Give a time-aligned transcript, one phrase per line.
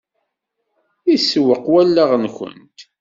[1.15, 2.79] Isewweq wallaɣ-nkent.